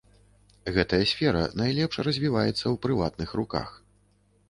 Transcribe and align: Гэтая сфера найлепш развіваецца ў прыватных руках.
Гэтая 0.77 0.99
сфера 1.11 1.43
найлепш 1.63 2.01
развіваецца 2.09 2.55
ў 2.55 2.75
прыватных 2.87 3.29
руках. 3.43 3.69